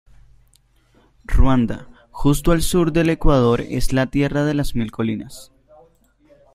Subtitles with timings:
[1.27, 5.51] Ruanda, justo al sur del ecuador, es la tierra de las mil colinas.